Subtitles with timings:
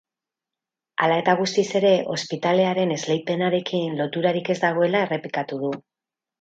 [1.07, 5.75] Hala eta guztiz ere, ospitalearen esleipenarekin loturarik ez dagoela errepikatu du.